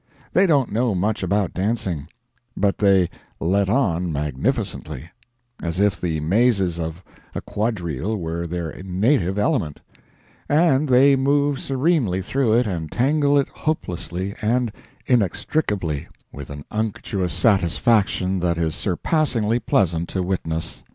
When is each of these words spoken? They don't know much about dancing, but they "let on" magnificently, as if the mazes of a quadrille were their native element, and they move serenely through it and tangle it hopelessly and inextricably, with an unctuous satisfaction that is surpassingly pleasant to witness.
They 0.33 0.47
don't 0.47 0.71
know 0.71 0.95
much 0.95 1.21
about 1.21 1.53
dancing, 1.53 2.07
but 2.57 2.79
they 2.79 3.07
"let 3.39 3.69
on" 3.69 4.11
magnificently, 4.11 5.11
as 5.61 5.79
if 5.79 6.01
the 6.01 6.19
mazes 6.19 6.79
of 6.79 7.03
a 7.35 7.41
quadrille 7.41 8.17
were 8.17 8.47
their 8.47 8.73
native 8.83 9.37
element, 9.37 9.79
and 10.49 10.89
they 10.89 11.15
move 11.15 11.59
serenely 11.59 12.23
through 12.23 12.53
it 12.53 12.65
and 12.65 12.91
tangle 12.91 13.37
it 13.37 13.49
hopelessly 13.49 14.33
and 14.41 14.71
inextricably, 15.05 16.07
with 16.33 16.49
an 16.49 16.65
unctuous 16.71 17.31
satisfaction 17.33 18.39
that 18.39 18.57
is 18.57 18.73
surpassingly 18.73 19.59
pleasant 19.59 20.09
to 20.09 20.23
witness. 20.23 20.81